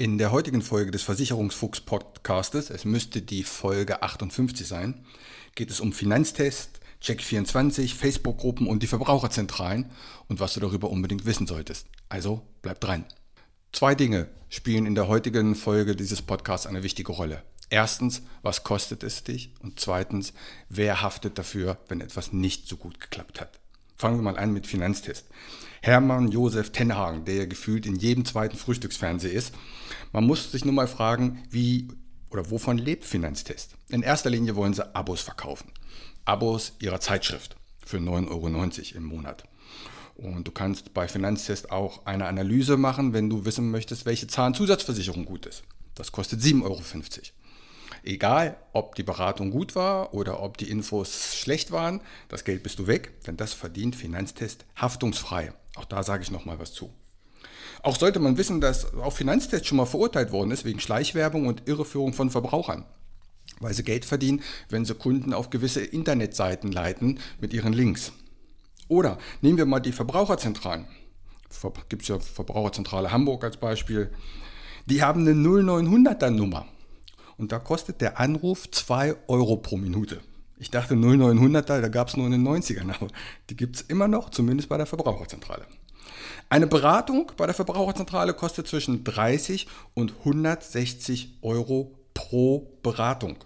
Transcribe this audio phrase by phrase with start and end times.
[0.00, 5.04] In der heutigen Folge des Versicherungsfuchs Podcastes, es müsste die Folge 58 sein,
[5.56, 9.90] geht es um Finanztest, Check24, Facebook-Gruppen und die Verbraucherzentralen
[10.28, 11.88] und was du darüber unbedingt wissen solltest.
[12.08, 13.06] Also bleib dran.
[13.72, 17.42] Zwei Dinge spielen in der heutigen Folge dieses Podcasts eine wichtige Rolle.
[17.68, 19.52] Erstens, was kostet es dich?
[19.58, 20.32] Und zweitens,
[20.68, 23.58] wer haftet dafür, wenn etwas nicht so gut geklappt hat?
[23.98, 25.26] Fangen wir mal an mit Finanztest.
[25.82, 29.52] Hermann Josef Tenhagen, der ja gefühlt in jedem zweiten Frühstücksfernsehen ist.
[30.12, 31.88] Man muss sich nur mal fragen, wie
[32.30, 33.74] oder wovon lebt Finanztest?
[33.88, 35.72] In erster Linie wollen sie Abos verkaufen.
[36.24, 39.44] Abos ihrer Zeitschrift für 9,90 Euro im Monat.
[40.14, 45.24] Und du kannst bei Finanztest auch eine Analyse machen, wenn du wissen möchtest, welche Zahnzusatzversicherung
[45.24, 45.62] gut ist.
[45.94, 46.82] Das kostet 7,50 Euro.
[48.02, 52.78] Egal, ob die Beratung gut war oder ob die Infos schlecht waren, das Geld bist
[52.78, 55.52] du weg, denn das verdient Finanztest haftungsfrei.
[55.76, 56.92] Auch da sage ich nochmal was zu.
[57.82, 61.68] Auch sollte man wissen, dass auch Finanztest schon mal verurteilt worden ist wegen Schleichwerbung und
[61.68, 62.84] Irreführung von Verbrauchern.
[63.60, 68.12] Weil sie Geld verdienen, wenn sie Kunden auf gewisse Internetseiten leiten mit ihren Links.
[68.88, 70.86] Oder nehmen wir mal die Verbraucherzentralen.
[71.88, 74.10] Gibt es ja Verbraucherzentrale Hamburg als Beispiel.
[74.86, 76.66] Die haben eine 0900er Nummer.
[77.38, 80.20] Und da kostet der Anruf 2 Euro pro Minute.
[80.58, 83.06] Ich dachte 0900er, da gab es nur in den 90ern, aber
[83.48, 85.64] die gibt es immer noch, zumindest bei der Verbraucherzentrale.
[86.50, 93.36] Eine Beratung bei der Verbraucherzentrale kostet zwischen 30 und 160 Euro pro Beratung.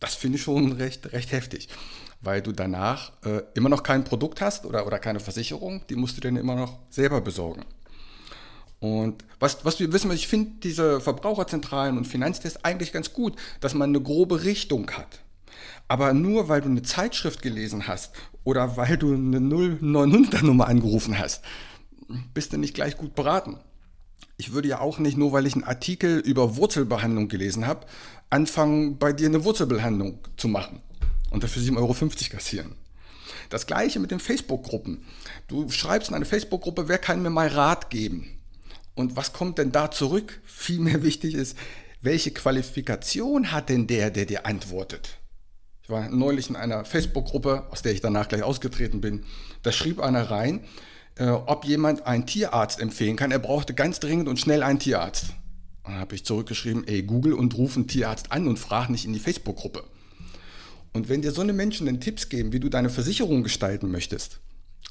[0.00, 1.68] Das finde ich schon recht, recht heftig,
[2.20, 6.16] weil du danach äh, immer noch kein Produkt hast oder, oder keine Versicherung, die musst
[6.16, 7.64] du dir immer noch selber besorgen.
[8.82, 13.74] Und was, was wir wissen, ich finde diese Verbraucherzentralen und Finanztests eigentlich ganz gut, dass
[13.74, 15.20] man eine grobe Richtung hat.
[15.86, 18.12] Aber nur weil du eine Zeitschrift gelesen hast
[18.42, 21.44] oder weil du eine 0900er Nummer angerufen hast,
[22.34, 23.58] bist du nicht gleich gut beraten.
[24.36, 27.86] Ich würde ja auch nicht, nur weil ich einen Artikel über Wurzelbehandlung gelesen habe,
[28.30, 30.82] anfangen, bei dir eine Wurzelbehandlung zu machen
[31.30, 31.94] und dafür 7,50 Euro
[32.32, 32.74] kassieren.
[33.48, 35.04] Das gleiche mit den Facebook-Gruppen.
[35.46, 38.41] Du schreibst in eine Facebook-Gruppe, wer kann mir mal Rat geben?
[38.94, 40.40] Und was kommt denn da zurück?
[40.44, 41.56] Vielmehr wichtig ist,
[42.00, 45.18] welche Qualifikation hat denn der, der dir antwortet?
[45.82, 49.24] Ich war neulich in einer Facebook-Gruppe, aus der ich danach gleich ausgetreten bin.
[49.62, 50.64] Da schrieb einer rein,
[51.16, 53.32] äh, ob jemand einen Tierarzt empfehlen kann.
[53.32, 55.26] Er brauchte ganz dringend und schnell einen Tierarzt.
[55.84, 59.12] dann habe ich zurückgeschrieben, ey, Google und ruf einen Tierarzt an und frag nicht in
[59.12, 59.82] die Facebook-Gruppe.
[60.92, 64.40] Und wenn dir so eine Menschen dann Tipps geben, wie du deine Versicherung gestalten möchtest,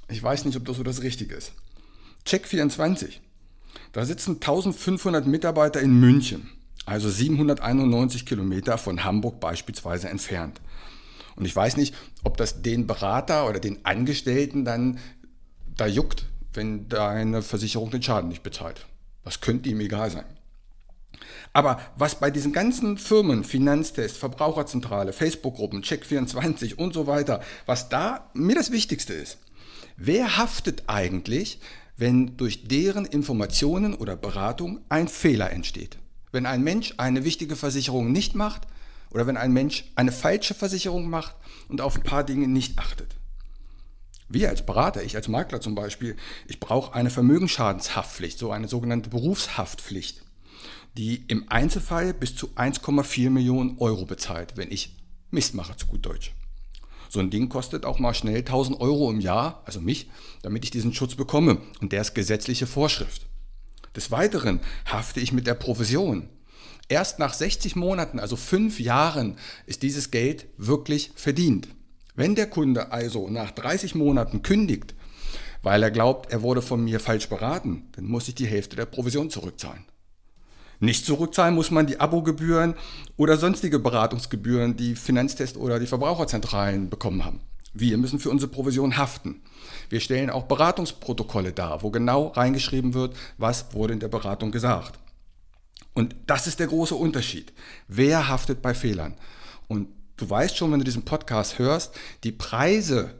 [0.09, 1.53] ich weiß nicht, ob das so das Richtige ist.
[2.25, 3.22] Check 24
[3.91, 6.49] da sitzen 1500 Mitarbeiter in München,
[6.85, 10.61] also 791 Kilometer von Hamburg beispielsweise entfernt.
[11.35, 14.99] Und ich weiß nicht, ob das den Berater oder den Angestellten dann
[15.75, 18.85] da juckt, wenn deine Versicherung den Schaden nicht bezahlt.
[19.23, 20.25] Das könnte ihm egal sein.
[21.53, 28.29] Aber was bei diesen ganzen Firmen, Finanztest, Verbraucherzentrale, Facebook-Gruppen, Check24 und so weiter, was da
[28.33, 29.37] mir das Wichtigste ist,
[29.97, 31.59] wer haftet eigentlich,
[32.01, 36.00] wenn durch deren Informationen oder Beratung ein Fehler entsteht.
[36.31, 38.63] Wenn ein Mensch eine wichtige Versicherung nicht macht
[39.11, 41.35] oder wenn ein Mensch eine falsche Versicherung macht
[41.70, 43.16] und auf ein paar Dinge nicht achtet.
[44.29, 46.16] Wir als Berater, ich als Makler zum Beispiel,
[46.47, 50.23] ich brauche eine Vermögensschadenshaftpflicht, so eine sogenannte Berufshaftpflicht,
[50.97, 54.97] die im Einzelfall bis zu 1,4 Millionen Euro bezahlt, wenn ich
[55.29, 56.34] Mist mache, zu gut Deutsch.
[57.11, 60.09] So ein Ding kostet auch mal schnell 1000 Euro im Jahr, also mich,
[60.43, 61.58] damit ich diesen Schutz bekomme.
[61.81, 63.25] Und der ist gesetzliche Vorschrift.
[63.97, 66.29] Des Weiteren hafte ich mit der Provision.
[66.87, 69.35] Erst nach 60 Monaten, also fünf Jahren,
[69.66, 71.67] ist dieses Geld wirklich verdient.
[72.16, 74.96] Wenn der Kunde also nach 30 Monaten kündigt,
[75.63, 78.85] weil er glaubt, er wurde von mir falsch beraten, dann muss ich die Hälfte der
[78.85, 79.84] Provision zurückzahlen.
[80.81, 82.73] Nicht zurückzahlen muss man die Abogebühren
[83.16, 87.39] oder sonstige Beratungsgebühren, die Finanztest oder die Verbraucherzentralen bekommen haben.
[87.72, 89.43] Wir müssen für unsere Provision haften.
[89.89, 94.97] Wir stellen auch Beratungsprotokolle dar, wo genau reingeschrieben wird, was wurde in der Beratung gesagt.
[95.93, 97.53] Und das ist der große Unterschied.
[97.87, 99.13] Wer haftet bei Fehlern?
[99.67, 99.87] Und
[100.17, 101.93] du weißt schon, wenn du diesen Podcast hörst,
[102.23, 103.13] die Preise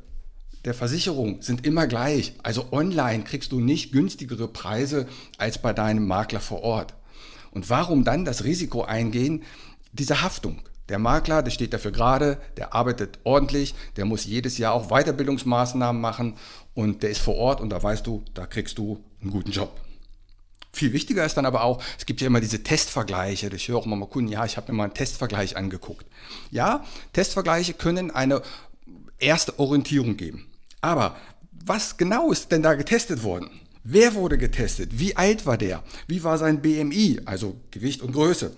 [0.66, 2.34] der Versicherung sind immer gleich.
[2.42, 5.08] Also online kriegst du nicht günstigere Preise
[5.38, 6.96] als bei deinem Makler vor Ort.
[7.52, 9.44] Und warum dann das Risiko eingehen?
[9.94, 10.62] Diese Haftung.
[10.90, 16.02] Der Makler, der steht dafür gerade, der arbeitet ordentlich, der muss jedes Jahr auch Weiterbildungsmaßnahmen
[16.02, 16.36] machen
[16.74, 19.80] und der ist vor Ort und da weißt du, da kriegst du einen guten Job.
[20.74, 23.50] Viel wichtiger ist dann aber auch, es gibt ja immer diese Testvergleiche.
[23.56, 26.06] Ich höre auch immer mal Kunden, ja, ich habe mir mal einen Testvergleich angeguckt.
[26.50, 28.42] Ja, Testvergleiche können eine
[29.20, 30.48] erste Orientierung geben.
[30.80, 31.16] Aber
[31.66, 33.50] was genau ist denn da getestet worden?
[33.84, 35.00] Wer wurde getestet?
[35.00, 35.84] Wie alt war der?
[36.08, 38.56] Wie war sein BMI, also Gewicht und Größe?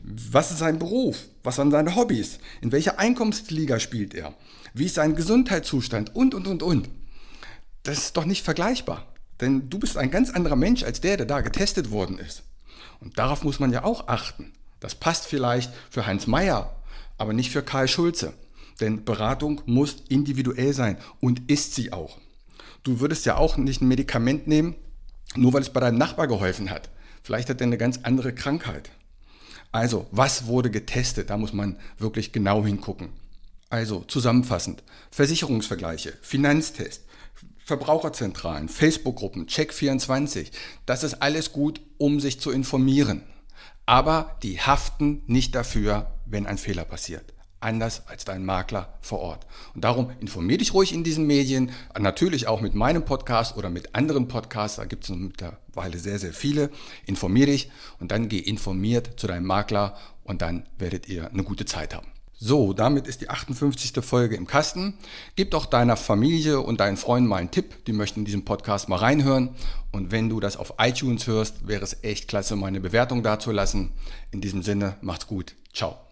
[0.00, 1.26] Was ist sein Beruf?
[1.42, 2.38] Was sind seine Hobbys?
[2.60, 4.34] In welcher Einkommensliga spielt er?
[4.72, 6.14] Wie ist sein Gesundheitszustand?
[6.14, 6.88] Und, und, und, und.
[7.82, 9.06] Das ist doch nicht vergleichbar.
[9.40, 12.44] Denn du bist ein ganz anderer Mensch als der, der da getestet worden ist.
[13.00, 14.52] Und darauf muss man ja auch achten.
[14.78, 16.76] Das passt vielleicht für Heinz Meyer,
[17.18, 18.34] aber nicht für Karl Schulze.
[18.80, 22.18] Denn Beratung muss individuell sein und ist sie auch.
[22.82, 24.74] Du würdest ja auch nicht ein Medikament nehmen,
[25.36, 26.90] nur weil es bei deinem Nachbar geholfen hat.
[27.22, 28.90] Vielleicht hat er eine ganz andere Krankheit.
[29.70, 31.30] Also, was wurde getestet?
[31.30, 33.10] Da muss man wirklich genau hingucken.
[33.70, 37.04] Also, zusammenfassend, Versicherungsvergleiche, Finanztest,
[37.64, 40.50] Verbraucherzentralen, Facebook-Gruppen, Check24,
[40.84, 43.22] das ist alles gut, um sich zu informieren.
[43.86, 49.46] Aber die haften nicht dafür, wenn ein Fehler passiert anders als dein Makler vor Ort.
[49.74, 53.94] Und darum informier dich ruhig in diesen Medien, natürlich auch mit meinem Podcast oder mit
[53.94, 56.70] anderen Podcasts, da gibt es mittlerweile sehr, sehr viele.
[57.06, 61.64] Informier dich und dann geh informiert zu deinem Makler und dann werdet ihr eine gute
[61.64, 62.06] Zeit haben.
[62.44, 64.04] So, damit ist die 58.
[64.04, 64.94] Folge im Kasten.
[65.36, 68.88] Gib doch deiner Familie und deinen Freunden mal einen Tipp, die möchten in diesem Podcast
[68.88, 69.50] mal reinhören.
[69.92, 73.92] Und wenn du das auf iTunes hörst, wäre es echt klasse, meine Bewertung dazulassen.
[74.32, 75.54] In diesem Sinne, macht's gut.
[75.72, 76.11] Ciao.